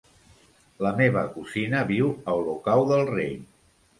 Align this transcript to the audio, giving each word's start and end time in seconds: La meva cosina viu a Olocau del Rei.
La 0.85 0.91
meva 1.01 1.25
cosina 1.35 1.83
viu 1.91 2.09
a 2.11 2.35
Olocau 2.39 2.87
del 2.93 3.07
Rei. 3.13 3.37